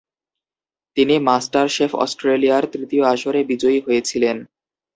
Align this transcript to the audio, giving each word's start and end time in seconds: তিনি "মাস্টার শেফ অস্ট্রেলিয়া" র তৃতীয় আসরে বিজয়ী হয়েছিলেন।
তিনি 0.97 1.15
"মাস্টার 1.27 1.65
শেফ 1.69 1.91
অস্ট্রেলিয়া" 1.95 2.57
র 2.59 2.65
তৃতীয় 2.73 3.03
আসরে 3.13 3.39
বিজয়ী 3.43 3.79
হয়েছিলেন। 3.85 4.37